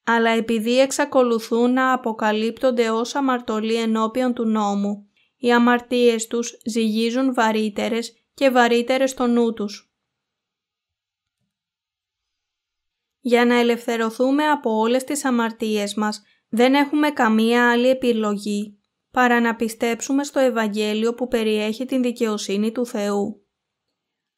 Αλλά 0.04 0.30
επειδή 0.30 0.80
εξακολουθούν 0.80 1.72
να 1.72 1.92
αποκαλύπτονται 1.92 2.90
ως 2.90 3.14
αμαρτωλοί 3.14 3.74
ενώπιον 3.74 4.34
του 4.34 4.44
νόμου, 4.44 5.06
οι 5.36 5.52
αμαρτίες 5.52 6.26
τους 6.26 6.58
ζυγίζουν 6.64 7.34
βαρύτερες 7.34 8.12
και 8.34 8.50
βαρύτερες 8.50 9.10
στο 9.10 9.26
νου 9.26 9.52
τους. 9.52 9.91
Για 13.24 13.44
να 13.44 13.58
ελευθερωθούμε 13.58 14.48
από 14.48 14.70
όλες 14.70 15.04
τις 15.04 15.24
αμαρτίες 15.24 15.94
μας, 15.94 16.22
δεν 16.48 16.74
έχουμε 16.74 17.10
καμία 17.10 17.70
άλλη 17.70 17.88
επιλογή 17.88 18.78
παρά 19.10 19.40
να 19.40 19.56
πιστέψουμε 19.56 20.24
στο 20.24 20.40
Ευαγγέλιο 20.40 21.14
που 21.14 21.28
περιέχει 21.28 21.84
την 21.84 22.02
δικαιοσύνη 22.02 22.72
του 22.72 22.86
Θεού. 22.86 23.46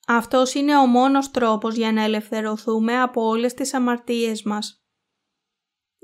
Αυτός 0.06 0.54
είναι 0.54 0.76
ο 0.76 0.86
μόνος 0.86 1.30
τρόπος 1.30 1.74
για 1.74 1.92
να 1.92 2.02
ελευθερωθούμε 2.02 3.00
από 3.00 3.22
όλες 3.22 3.54
τις 3.54 3.74
αμαρτίες 3.74 4.42
μας. 4.42 4.84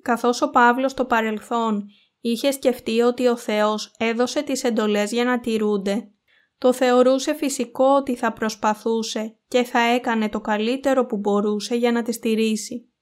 Καθώς 0.03 0.43
ο 0.43 0.51
Παύλος 0.51 0.91
στο 0.91 1.05
παρελθόν 1.05 1.85
είχε 2.21 2.51
σκεφτεί 2.51 3.01
ότι 3.01 3.27
ο 3.27 3.37
Θεός 3.37 3.95
έδωσε 3.99 4.43
τις 4.43 4.65
εντολές 4.65 5.13
για 5.13 5.25
να 5.25 5.41
τηρούνται, 5.41 6.13
το 6.61 6.73
θεωρούσε 6.73 7.35
φυσικό 7.35 7.85
ότι 7.85 8.17
θα 8.17 8.33
προσπαθούσε 8.33 9.37
και 9.49 9.63
θα 9.65 9.79
έκανε 9.79 10.29
το 10.29 10.41
καλύτερο 10.41 11.07
που 11.07 11.17
μπορούσε 11.17 11.75
για 11.75 11.93
να 11.93 12.03
τις 12.03 12.15
στηρίσει. 12.15 12.93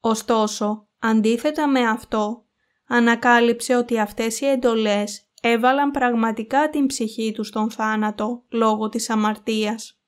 Ωστόσο, 0.00 0.88
αντίθετα 0.98 1.68
με 1.68 1.80
αυτό, 1.80 2.44
ανακάλυψε 2.86 3.76
ότι 3.76 3.98
αυτές 3.98 4.40
οι 4.40 4.46
εντολές 4.46 5.28
έβαλαν 5.42 5.90
πραγματικά 5.90 6.70
την 6.70 6.86
ψυχή 6.86 7.32
του 7.32 7.44
στον 7.44 7.70
θάνατο 7.70 8.44
λόγω 8.48 8.88
της 8.88 9.10
αμαρτίας. 9.10 10.00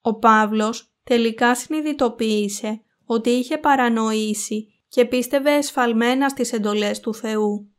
Ο 0.00 0.18
Παύλος 0.18 0.94
τελικά 1.04 1.54
συνειδητοποίησε 1.54 2.82
ότι 3.04 3.30
είχε 3.30 3.58
παρανοήσει 3.58 4.84
και 4.88 5.04
πίστευε 5.04 5.54
εσφαλμένα 5.54 6.28
στις 6.28 6.52
εντολές 6.52 7.00
του 7.00 7.14
Θεού. 7.14 7.73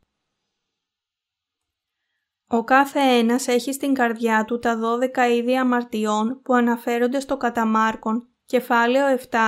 Ο 2.48 2.64
κάθε 2.64 3.00
ένας 3.00 3.48
έχει 3.48 3.72
στην 3.72 3.94
καρδιά 3.94 4.44
του 4.44 4.58
τα 4.58 4.76
δώδεκα 4.76 5.28
είδη 5.28 5.56
αμαρτιών 5.56 6.40
που 6.42 6.54
αναφέρονται 6.54 7.20
στο 7.20 7.36
καταμάρκον, 7.36 8.28
κεφάλαιο 8.46 9.18
7, 9.30 9.38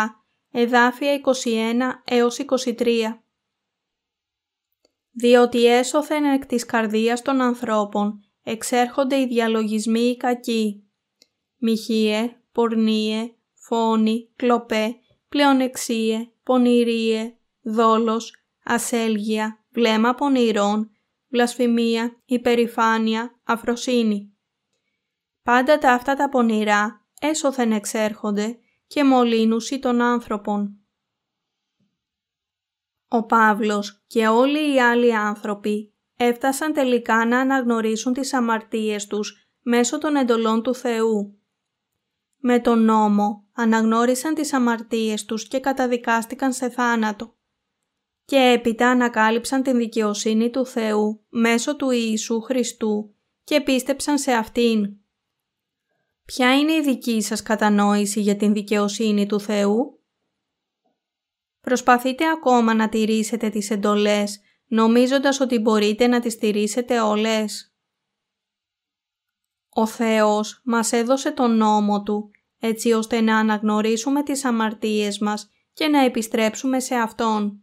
εδάφια 0.51 1.13
21 1.13 1.23
έως 2.05 2.39
23. 2.39 3.23
Διότι 5.11 5.67
έσωθεν 5.67 6.25
εκ 6.25 6.47
της 6.47 6.67
καρδίας 6.67 7.23
των 7.23 7.41
ανθρώπων 7.41 8.21
εξέρχονται 8.43 9.21
οι 9.21 9.27
διαλογισμοί 9.27 10.01
οι 10.01 10.17
κακοί. 10.17 10.89
Μιχίε, 11.57 12.37
πορνίε, 12.53 13.35
φόνοι, 13.55 14.33
κλοπέ, 14.37 14.97
πλεονεξίε, 15.29 16.29
πονηρίε, 16.43 17.37
δόλος, 17.63 18.35
ασέλγεια, 18.65 19.65
βλέμμα 19.71 20.15
πονηρών, 20.15 20.91
βλασφημία, 21.29 22.23
υπερηφάνεια, 22.25 23.41
αφροσύνη. 23.45 24.37
Πάντα 25.43 25.79
τα 25.79 25.93
αυτά 25.93 26.15
τα 26.15 26.29
πονηρά 26.29 27.07
έσωθεν 27.21 27.73
εξέρχονται 27.73 28.59
και 28.87 29.05
μολύνουσι 29.05 29.79
των 29.79 30.01
άνθρωπων. 30.01 30.79
Ο 33.09 33.25
Παύλος 33.27 34.05
και 34.07 34.27
όλοι 34.27 34.75
οι 34.75 34.81
άλλοι 34.81 35.17
άνθρωποι 35.17 35.95
έφτασαν 36.17 36.73
τελικά 36.73 37.27
να 37.27 37.41
αναγνωρίσουν 37.41 38.13
τις 38.13 38.35
αμαρτίες 38.35 39.07
τους 39.07 39.51
μέσω 39.63 39.99
των 39.99 40.17
εντολών 40.17 40.63
του 40.63 40.75
Θεού 40.75 41.39
με 42.41 42.61
τον 42.61 42.85
νόμο 42.85 43.49
αναγνώρισαν 43.53 44.35
τις 44.35 44.53
αμαρτίες 44.53 45.25
τους 45.25 45.49
και 45.49 45.61
καταδικάστηκαν 45.61 46.53
σε 46.53 46.69
θάνατο. 46.69 47.38
Και 48.29 48.37
έπειτα 48.37 48.91
ανακάλυψαν 48.91 49.63
την 49.63 49.77
δικαιοσύνη 49.77 50.51
του 50.51 50.67
Θεού 50.67 51.25
μέσω 51.29 51.77
του 51.77 51.91
Ιησού 51.91 52.41
Χριστού 52.41 53.15
και 53.45 53.61
πίστεψαν 53.61 54.19
σε 54.19 54.33
Αυτήν. 54.33 54.97
Ποια 56.25 56.59
είναι 56.59 56.73
η 56.73 56.83
δική 56.83 57.23
σας 57.23 57.43
κατανόηση 57.43 58.21
για 58.21 58.37
την 58.37 58.53
δικαιοσύνη 58.53 59.27
του 59.27 59.41
Θεού; 59.41 60.01
Προσπαθείτε 61.61 62.31
ακόμα 62.31 62.75
να 62.75 62.89
τηρήσετε 62.89 63.49
τις 63.49 63.71
εντολές, 63.71 64.41
νομίζοντας 64.67 65.41
ότι 65.41 65.59
μπορείτε 65.59 66.07
να 66.07 66.21
τις 66.21 66.39
τηρήσετε 66.39 67.01
όλες. 67.01 67.75
Ο 69.69 69.87
Θεός 69.87 70.61
μας 70.65 70.93
έδωσε 70.93 71.31
τον 71.31 71.57
νόμο 71.57 72.03
Του, 72.03 72.31
έτσι 72.59 72.93
ώστε 72.93 73.21
να 73.21 73.39
αναγνωρίσουμε 73.39 74.23
τις 74.23 74.45
αμαρτίες 74.45 75.19
μας 75.19 75.51
και 75.73 75.89
να 75.89 76.05
επιστρέψουμε 76.05 76.81
σε 76.81 76.95
Αυτόν. 76.95 77.63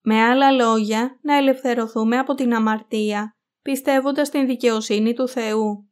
Με 0.00 0.22
άλλα 0.22 0.50
λόγια, 0.50 1.18
να 1.22 1.36
ελευθερωθούμε 1.36 2.18
από 2.18 2.34
την 2.34 2.54
αμαρτία, 2.54 3.36
πιστεύοντας 3.62 4.30
την 4.30 4.46
δικαιοσύνη 4.46 5.12
του 5.12 5.28
Θεού. 5.28 5.88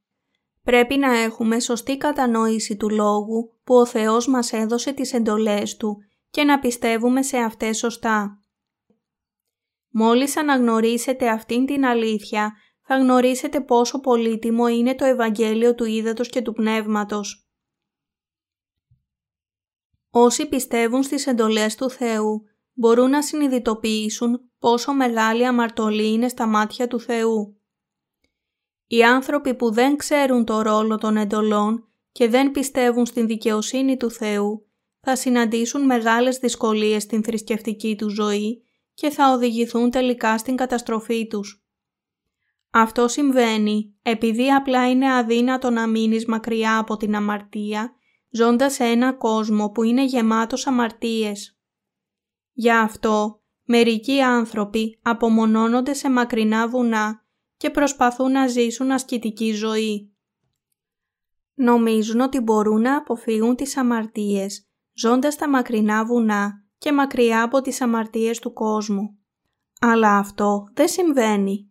Πρέπει 0.62 0.96
να 0.96 1.18
έχουμε 1.18 1.60
σωστή 1.60 1.96
κατανόηση 1.96 2.76
του 2.76 2.90
λόγου 2.90 3.52
που 3.64 3.74
ο 3.74 3.86
Θεός 3.86 4.26
μας 4.26 4.52
έδωσε 4.52 4.92
τις 4.92 5.12
εντολές 5.12 5.76
Του 5.76 5.96
και 6.30 6.44
να 6.44 6.58
πιστεύουμε 6.58 7.22
σε 7.22 7.38
αυτές 7.38 7.78
σωστά. 7.78 8.40
Μόλις 9.90 10.36
αναγνωρίσετε 10.36 11.28
αυτήν 11.28 11.66
την 11.66 11.84
αλήθεια, 11.84 12.56
θα 12.82 12.96
γνωρίσετε 12.96 13.60
πόσο 13.60 14.00
πολύτιμο 14.00 14.68
είναι 14.68 14.94
το 14.94 15.04
Ευαγγέλιο 15.04 15.74
του 15.74 15.84
Ήδατος 15.84 16.28
και 16.28 16.42
του 16.42 16.52
Πνεύματος. 16.52 17.48
Όσοι 20.10 20.48
πιστεύουν 20.48 21.02
στις 21.02 21.26
εντολές 21.26 21.74
του 21.74 21.90
Θεού, 21.90 22.42
μπορούν 22.78 23.10
να 23.10 23.22
συνειδητοποιήσουν 23.22 24.40
πόσο 24.58 24.92
μεγάλη 24.92 25.46
αμαρτωλή 25.46 26.12
είναι 26.12 26.28
στα 26.28 26.46
μάτια 26.46 26.86
του 26.86 27.00
Θεού. 27.00 27.60
Οι 28.86 29.04
άνθρωποι 29.04 29.54
που 29.54 29.72
δεν 29.72 29.96
ξέρουν 29.96 30.44
το 30.44 30.62
ρόλο 30.62 30.96
των 30.96 31.16
εντολών 31.16 31.88
και 32.12 32.28
δεν 32.28 32.50
πιστεύουν 32.50 33.06
στην 33.06 33.26
δικαιοσύνη 33.26 33.96
του 33.96 34.10
Θεού 34.10 34.66
θα 35.00 35.16
συναντήσουν 35.16 35.84
μεγάλες 35.84 36.38
δυσκολίες 36.38 37.02
στην 37.02 37.24
θρησκευτική 37.24 37.96
τους 37.96 38.12
ζωή 38.12 38.62
και 38.94 39.10
θα 39.10 39.32
οδηγηθούν 39.32 39.90
τελικά 39.90 40.38
στην 40.38 40.56
καταστροφή 40.56 41.26
τους. 41.26 41.64
Αυτό 42.70 43.08
συμβαίνει 43.08 43.94
επειδή 44.02 44.52
απλά 44.52 44.90
είναι 44.90 45.14
αδύνατο 45.14 45.70
να 45.70 45.86
μείνεις 45.86 46.26
μακριά 46.26 46.78
από 46.78 46.96
την 46.96 47.14
αμαρτία, 47.14 47.94
ζώντας 48.30 48.72
σε 48.72 48.84
ένα 48.84 49.12
κόσμο 49.12 49.70
που 49.70 49.82
είναι 49.82 50.04
γεμάτος 50.04 50.66
αμαρτίες. 50.66 51.55
Γι' 52.58 52.70
αυτό, 52.70 53.42
μερικοί 53.64 54.20
άνθρωποι 54.20 54.98
απομονώνονται 55.02 55.94
σε 55.94 56.10
μακρινά 56.10 56.68
βουνά 56.68 57.24
και 57.56 57.70
προσπαθούν 57.70 58.32
να 58.32 58.46
ζήσουν 58.46 58.90
ασκητική 58.90 59.52
ζωή. 59.52 60.14
Νομίζουν 61.54 62.20
ότι 62.20 62.40
μπορούν 62.40 62.80
να 62.80 62.96
αποφύγουν 62.96 63.56
τις 63.56 63.76
αμαρτίες, 63.76 64.68
ζώντας 64.92 65.34
στα 65.34 65.48
μακρινά 65.48 66.04
βουνά 66.04 66.64
και 66.78 66.92
μακριά 66.92 67.42
από 67.42 67.60
τις 67.60 67.80
αμαρτίες 67.80 68.38
του 68.38 68.52
κόσμου. 68.52 69.18
Αλλά 69.80 70.18
αυτό 70.18 70.64
δεν 70.72 70.88
συμβαίνει. 70.88 71.70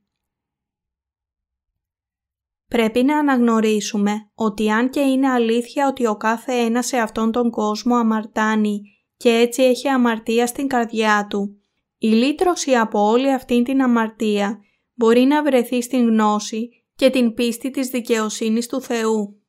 Πρέπει 2.67 3.03
να 3.03 3.17
αναγνωρίσουμε 3.17 4.31
ότι 4.35 4.71
αν 4.71 4.89
και 4.89 4.99
είναι 4.99 5.29
αλήθεια 5.29 5.87
ότι 5.87 6.07
ο 6.07 6.15
κάθε 6.15 6.53
ένας 6.53 6.85
σε 6.85 6.97
αυτόν 6.97 7.31
τον 7.31 7.49
κόσμο 7.49 7.95
αμαρτάνει 7.95 8.94
και 9.17 9.29
έτσι 9.29 9.63
έχει 9.63 9.87
αμαρτία 9.87 10.47
στην 10.47 10.67
καρδιά 10.67 11.27
του, 11.29 11.59
η 11.97 12.07
λύτρωση 12.07 12.75
από 12.75 12.99
όλη 12.99 13.33
αυτήν 13.33 13.63
την 13.63 13.81
αμαρτία 13.81 14.59
μπορεί 14.93 15.21
να 15.21 15.43
βρεθεί 15.43 15.81
στην 15.81 16.07
γνώση 16.07 16.69
και 16.95 17.09
την 17.09 17.33
πίστη 17.33 17.69
της 17.69 17.89
δικαιοσύνης 17.89 18.67
του 18.67 18.81
Θεού. 18.81 19.39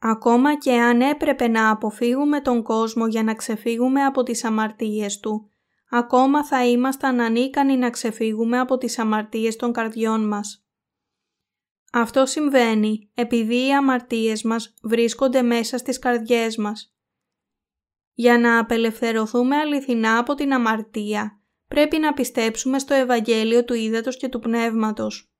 Ακόμα 0.00 0.58
και 0.58 0.72
αν 0.72 1.00
έπρεπε 1.00 1.48
να 1.48 1.70
αποφύγουμε 1.70 2.40
τον 2.40 2.62
κόσμο 2.62 3.06
για 3.06 3.22
να 3.22 3.34
ξεφύγουμε 3.34 4.04
από 4.04 4.22
τις 4.22 4.44
αμαρτίες 4.44 5.20
του, 5.20 5.50
ακόμα 5.90 6.44
θα 6.44 6.66
ήμασταν 6.66 7.20
ανίκανοι 7.20 7.76
να 7.76 7.90
ξεφύγουμε 7.90 8.58
από 8.58 8.78
τις 8.78 8.98
αμαρτίες 8.98 9.56
των 9.56 9.72
καρδιών 9.72 10.28
μας. 10.28 10.66
Αυτό 11.92 12.26
συμβαίνει 12.26 13.10
επειδή 13.14 13.66
οι 13.66 13.74
αμαρτίες 13.74 14.42
μας 14.42 14.74
βρίσκονται 14.82 15.42
μέσα 15.42 15.78
στις 15.78 15.98
καρδιές 15.98 16.56
μας. 16.56 16.94
Για 18.14 18.38
να 18.38 18.58
απελευθερωθούμε 18.58 19.56
αληθινά 19.56 20.18
από 20.18 20.34
την 20.34 20.52
αμαρτία, 20.52 21.40
πρέπει 21.68 21.98
να 21.98 22.12
πιστέψουμε 22.12 22.78
στο 22.78 22.94
Ευαγγέλιο 22.94 23.64
του 23.64 23.74
Ήδατος 23.74 24.16
και 24.16 24.28
του 24.28 24.38
Πνεύματος. 24.38 25.32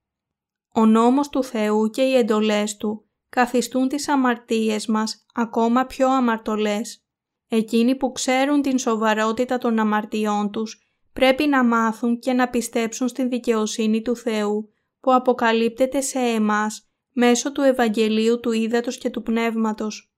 Ο 0.75 0.87
νόμος 0.87 1.29
του 1.29 1.45
Θεού 1.45 1.91
και 1.91 2.03
οι 2.03 2.15
εντολές 2.15 2.77
Του 2.77 3.07
καθιστούν 3.29 3.89
τις 3.89 4.09
αμαρτίες 4.09 4.87
μας 4.87 5.27
ακόμα 5.35 5.85
πιο 5.87 6.09
αμαρτωλές. 6.11 7.05
Εκείνοι 7.49 7.95
που 7.97 8.13
ξέρουν 8.13 8.63
την 8.63 8.79
σοβαρότητα 8.79 9.59
των 9.59 9.79
αμαρτιών 9.79 10.51
τους 10.51 10.81
πρέπει 11.13 11.47
να 11.47 11.65
μάθουν 11.65 12.19
και 12.19 12.33
να 12.33 12.49
πιστέψουν 12.49 13.09
στην 13.09 13.29
δικαιοσύνη 13.29 14.03
του 14.03 14.17
Θεού 14.17 14.69
που 15.01 15.15
αποκαλύπτεται 15.15 16.01
σε 16.01 16.19
εμάς 16.19 16.91
μέσω 17.13 17.53
του 17.53 17.61
Ευαγγελίου 17.61 18.41
του 18.41 18.53
Ήδατος 18.53 18.99
και 18.99 19.11
του 19.11 19.23
Πνεύματος. 19.23 20.12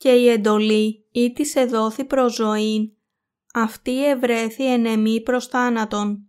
Και 0.00 0.10
η 0.10 0.28
εντολή 0.28 1.06
ή 1.12 1.32
της 1.32 1.54
εδόθη 1.54 2.04
προς 2.04 2.34
ζωήν, 2.34 2.92
αυτή 3.54 4.06
ευρέθη 4.06 4.72
ενεμή 4.72 5.20
προς 5.22 5.46
θάνατον, 5.46 6.28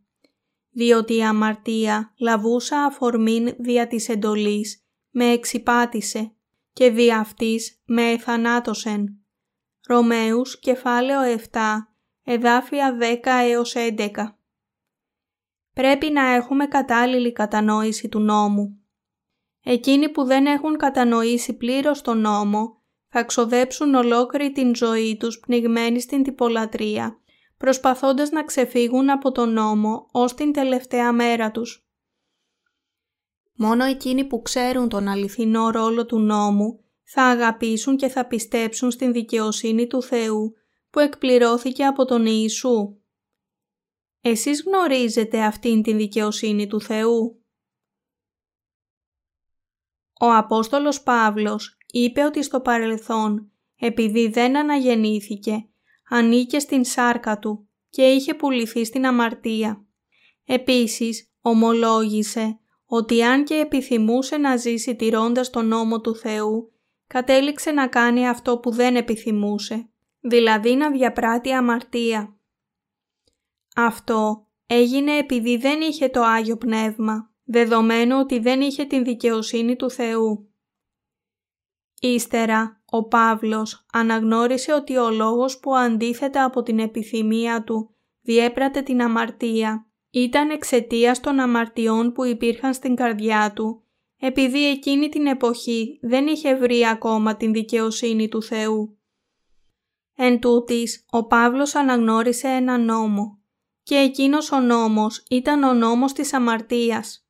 διότι 0.71 1.15
η 1.15 1.23
αμαρτία 1.23 2.13
λαβούσα 2.19 2.83
αφορμήν 2.83 3.55
δια 3.57 3.87
της 3.87 4.09
εντολής 4.09 4.85
με 5.09 5.25
εξυπάτησε 5.25 6.35
και 6.73 6.89
δι' 6.89 7.11
αυτής 7.11 7.81
με 7.85 8.11
εθανάτωσεν. 8.11 9.19
Ρωμαίους 9.87 10.59
κεφάλαιο 10.59 11.21
7, 11.51 11.59
εδάφια 12.23 12.97
10 12.97 13.41
έως 13.49 13.75
11 13.75 14.09
Πρέπει 15.73 16.09
να 16.09 16.33
έχουμε 16.33 16.65
κατάλληλη 16.65 17.31
κατανόηση 17.31 18.09
του 18.09 18.19
νόμου. 18.19 18.79
Εκείνοι 19.63 20.09
που 20.09 20.23
δεν 20.23 20.45
έχουν 20.45 20.77
κατανοήσει 20.77 21.53
πλήρως 21.53 22.01
τον 22.01 22.19
νόμο 22.19 22.80
θα 23.13 23.23
ξοδέψουν 23.23 23.95
ολόκληρη 23.95 24.51
την 24.51 24.75
ζωή 24.75 25.17
τους 25.17 25.39
πνιγμένοι 25.39 25.99
στην 25.99 26.23
τυπολατρεία, 26.23 27.19
προσπαθώντας 27.57 28.29
να 28.29 28.43
ξεφύγουν 28.43 29.09
από 29.09 29.31
τον 29.31 29.53
νόμο 29.53 30.07
ως 30.11 30.33
την 30.33 30.51
τελευταία 30.51 31.11
μέρα 31.11 31.51
τους. 31.51 31.85
Μόνο 33.53 33.83
εκείνοι 33.83 34.25
που 34.25 34.41
ξέρουν 34.41 34.89
τον 34.89 35.07
αληθινό 35.07 35.69
ρόλο 35.69 36.05
του 36.05 36.19
νόμου 36.19 36.83
θα 37.03 37.23
αγαπήσουν 37.23 37.97
και 37.97 38.07
θα 38.07 38.27
πιστέψουν 38.27 38.91
στην 38.91 39.11
δικαιοσύνη 39.11 39.87
του 39.87 40.01
Θεού 40.01 40.53
που 40.89 40.99
εκπληρώθηκε 40.99 41.85
από 41.85 42.05
τον 42.05 42.25
Ιησού. 42.25 42.97
Εσείς 44.21 44.63
γνωρίζετε 44.63 45.43
αυτήν 45.43 45.81
την 45.81 45.97
δικαιοσύνη 45.97 46.67
του 46.67 46.81
Θεού; 46.81 47.45
Ο 50.19 50.33
Απόστολος 50.33 51.03
Παύλος 51.03 51.77
είπε 51.91 52.23
ότι 52.23 52.43
στο 52.43 52.59
παρελθόν, 52.61 53.51
επειδή 53.79 54.27
δεν 54.27 54.57
αναγεννήθηκε, 54.57 55.65
ανήκε 56.09 56.59
στην 56.59 56.83
σάρκα 56.83 57.39
του 57.39 57.67
και 57.89 58.03
είχε 58.03 58.33
πουληθεί 58.33 58.85
στην 58.85 59.05
αμαρτία. 59.05 59.85
Επίσης, 60.45 61.31
ομολόγησε 61.41 62.59
ότι 62.85 63.23
αν 63.23 63.43
και 63.43 63.55
επιθυμούσε 63.55 64.37
να 64.37 64.55
ζήσει 64.55 64.95
τηρώντας 64.95 65.49
τον 65.49 65.67
νόμο 65.67 66.01
του 66.01 66.15
Θεού, 66.15 66.71
κατέληξε 67.07 67.71
να 67.71 67.87
κάνει 67.87 68.27
αυτό 68.27 68.57
που 68.57 68.71
δεν 68.71 68.95
επιθυμούσε, 68.95 69.89
δηλαδή 70.19 70.75
να 70.75 70.91
διαπράττει 70.91 71.51
αμαρτία. 71.51 72.35
Αυτό 73.75 74.47
έγινε 74.65 75.17
επειδή 75.17 75.57
δεν 75.57 75.81
είχε 75.81 76.09
το 76.09 76.21
Άγιο 76.21 76.57
Πνεύμα, 76.57 77.31
δεδομένου 77.43 78.19
ότι 78.19 78.39
δεν 78.39 78.61
είχε 78.61 78.85
την 78.85 79.03
δικαιοσύνη 79.03 79.75
του 79.75 79.89
Θεού. 79.89 80.50
Ύστερα, 82.03 82.81
ο 82.85 83.07
Παύλος 83.07 83.85
αναγνώρισε 83.91 84.73
ότι 84.73 84.97
ο 84.97 85.09
λόγος 85.09 85.59
που 85.59 85.75
αντίθετα 85.75 86.43
από 86.43 86.63
την 86.63 86.79
επιθυμία 86.79 87.63
του 87.63 87.95
διέπρατε 88.21 88.81
την 88.81 89.01
αμαρτία 89.01 89.91
ήταν 90.09 90.49
εξαιτίας 90.49 91.19
των 91.19 91.39
αμαρτιών 91.39 92.11
που 92.11 92.25
υπήρχαν 92.25 92.73
στην 92.73 92.95
καρδιά 92.95 93.53
του, 93.55 93.83
επειδή 94.17 94.69
εκείνη 94.69 95.09
την 95.09 95.25
εποχή 95.25 95.99
δεν 96.01 96.27
είχε 96.27 96.55
βρει 96.55 96.87
ακόμα 96.87 97.35
την 97.35 97.53
δικαιοσύνη 97.53 98.27
του 98.27 98.43
Θεού. 98.43 98.99
Εν 100.15 100.39
τούτης, 100.39 101.05
ο 101.09 101.25
Παύλος 101.25 101.75
αναγνώρισε 101.75 102.47
ένα 102.47 102.77
νόμο 102.77 103.41
και 103.83 103.95
εκείνος 103.95 104.51
ο 104.51 104.59
νόμος 104.59 105.25
ήταν 105.29 105.63
ο 105.63 105.73
νόμος 105.73 106.13
της 106.13 106.33
αμαρτίας. 106.33 107.27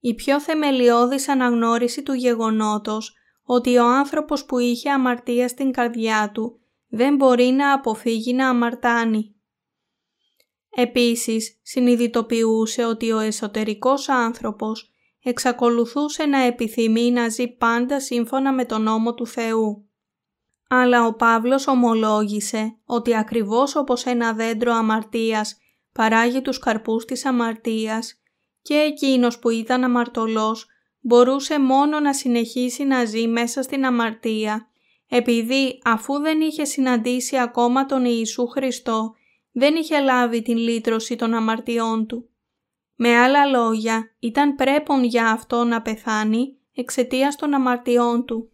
Η 0.00 0.14
πιο 0.14 0.40
θεμελιώδης 0.40 1.28
αναγνώριση 1.28 2.02
του 2.02 2.12
γεγονότος 2.12 3.14
ότι 3.52 3.76
ο 3.76 3.86
άνθρωπος 3.86 4.44
που 4.44 4.58
είχε 4.58 4.90
αμαρτία 4.90 5.48
στην 5.48 5.72
καρδιά 5.72 6.30
του 6.34 6.60
δεν 6.88 7.14
μπορεί 7.14 7.44
να 7.44 7.72
αποφύγει 7.72 8.32
να 8.32 8.48
αμαρτάνει. 8.48 9.34
Επίσης, 10.70 11.60
συνειδητοποιούσε 11.62 12.84
ότι 12.84 13.12
ο 13.12 13.18
εσωτερικός 13.18 14.08
άνθρωπος 14.08 14.90
εξακολουθούσε 15.22 16.26
να 16.26 16.38
επιθυμεί 16.38 17.10
να 17.10 17.28
ζει 17.28 17.48
πάντα 17.48 18.00
σύμφωνα 18.00 18.52
με 18.52 18.64
τον 18.64 18.82
νόμο 18.82 19.14
του 19.14 19.26
Θεού. 19.26 19.88
Αλλά 20.68 21.06
ο 21.06 21.14
Παύλος 21.14 21.66
ομολόγησε 21.66 22.78
ότι 22.84 23.16
ακριβώς 23.16 23.76
όπως 23.76 24.04
ένα 24.04 24.32
δέντρο 24.32 24.72
αμαρτίας 24.72 25.56
παράγει 25.92 26.40
τους 26.40 26.58
καρπούς 26.58 27.04
της 27.04 27.24
αμαρτίας 27.24 28.22
και 28.62 28.74
εκείνος 28.74 29.38
που 29.38 29.50
ήταν 29.50 29.84
αμαρτωλός 29.84 30.66
μπορούσε 31.00 31.60
μόνο 31.60 32.00
να 32.00 32.14
συνεχίσει 32.14 32.84
να 32.84 33.04
ζει 33.04 33.28
μέσα 33.28 33.62
στην 33.62 33.84
αμαρτία 33.84 34.70
επειδή 35.08 35.80
αφού 35.84 36.18
δεν 36.18 36.40
είχε 36.40 36.64
συναντήσει 36.64 37.38
ακόμα 37.38 37.86
τον 37.86 38.04
Ιησού 38.04 38.46
Χριστό 38.46 39.14
δεν 39.52 39.74
είχε 39.74 40.00
λάβει 40.00 40.42
την 40.42 40.56
λύτρωση 40.56 41.16
των 41.16 41.34
αμαρτιών 41.34 42.06
του. 42.06 42.28
Με 42.94 43.16
άλλα 43.16 43.46
λόγια, 43.46 44.14
ήταν 44.18 44.54
πρέπον 44.54 45.04
για 45.04 45.30
αυτό 45.30 45.64
να 45.64 45.82
πεθάνει 45.82 46.56
εξαιτίας 46.74 47.36
των 47.36 47.54
αμαρτιών 47.54 48.24
του. 48.24 48.50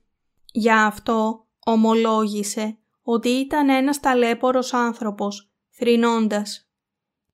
Για 0.52 0.84
αυτό 0.86 1.46
ομολόγησε 1.64 2.78
ότι 3.02 3.28
ήταν 3.28 3.68
ένας 3.68 4.00
ταλέπορος 4.00 4.72
άνθρωπος, 4.72 5.50
θρηνώντας. 5.70 6.70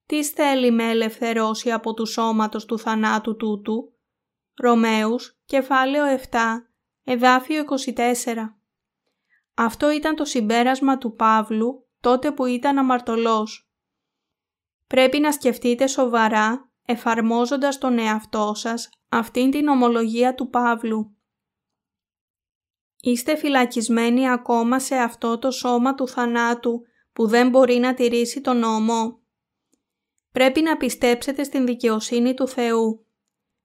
Τι 0.06 0.24
θέλει 0.24 0.70
με 0.70 0.90
ελευθερώσει 0.90 1.72
από 1.72 1.94
του 1.94 2.06
σώματος 2.06 2.64
του 2.64 2.78
θανάτου 2.78 3.36
τούτου. 3.36 3.92
Ρωμαίους, 4.54 5.38
κεφάλαιο 5.44 6.18
7, 6.30 6.38
εδάφιο 7.04 7.60
24. 7.60 8.58
Αυτό 9.54 9.90
ήταν 9.90 10.14
το 10.14 10.24
συμπέρασμα 10.24 10.98
του 10.98 11.14
Παύλου 11.14 11.86
τότε 12.00 12.32
που 12.32 12.44
ήταν 12.44 12.78
αμαρτωλός. 12.78 13.70
Πρέπει 14.86 15.18
να 15.18 15.32
σκεφτείτε 15.32 15.86
σοβαρά 15.86 16.70
εφαρμόζοντας 16.84 17.78
τον 17.78 17.98
εαυτό 17.98 18.52
σας 18.54 18.88
αυτήν 19.08 19.50
την 19.50 19.68
ομολογία 19.68 20.34
του 20.34 20.48
Παύλου. 20.48 21.16
Είστε 23.00 23.36
φυλακισμένοι 23.36 24.30
ακόμα 24.30 24.78
σε 24.78 24.94
αυτό 24.94 25.38
το 25.38 25.50
σώμα 25.50 25.94
του 25.94 26.08
θανάτου 26.08 26.82
που 27.12 27.26
δεν 27.26 27.48
μπορεί 27.48 27.76
να 27.78 27.94
τηρήσει 27.94 28.40
τον 28.40 28.58
νόμο. 28.58 29.20
Πρέπει 30.32 30.62
να 30.62 30.76
πιστέψετε 30.76 31.44
στην 31.44 31.66
δικαιοσύνη 31.66 32.34
του 32.34 32.48
Θεού. 32.48 33.06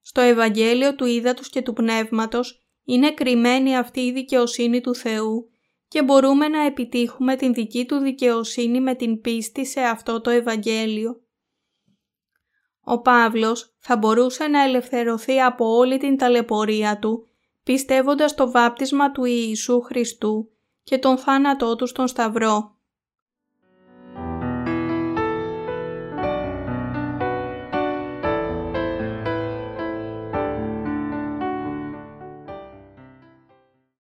Στο 0.10 0.22
Ευαγγέλιο 0.22 0.96
του 0.96 1.06
Ήδατος 1.06 1.50
και 1.50 1.62
του 1.62 1.74
Πνεύματος 1.74 2.62
είναι 2.84 3.14
κρυμμένη 3.14 3.78
αυτή 3.78 4.00
η 4.00 4.12
δικαιοσύνη 4.12 4.82
του 4.82 4.96
Θεού 4.96 5.50
και 5.88 6.04
μπορούμε 6.04 6.48
να 6.48 6.66
επιτύχουμε 6.66 7.36
την 7.36 7.54
δική 7.54 7.86
του 7.86 7.98
δικαιοσύνη 7.98 8.82
με 8.82 8.96
την 8.96 9.22
πίστη 9.22 9.66
σε 9.66 9.80
αυτό 9.82 10.22
το 10.22 10.30
Ευαγγέλιο. 10.30 11.22
Ο 12.82 13.02
Παύλος 13.02 13.76
θα 13.80 13.98
μπορούσε 13.98 14.48
να 14.48 14.64
ελευθερωθεί 14.64 15.42
από 15.42 15.66
όλη 15.66 15.98
την 15.98 16.18
ταλαιπωρία 16.18 17.00
του, 17.00 17.28
πιστεύοντας 17.64 18.36
το 18.36 18.52
βάπτισμα 18.52 19.12
του 19.12 19.26
Ιησού 19.26 19.82
Χριστού 19.82 20.50
και 20.84 20.98
τον 20.98 21.18
θάνατό 21.18 21.76
του 21.76 21.88
στον 21.88 22.08
Σταυρό. 22.08 22.77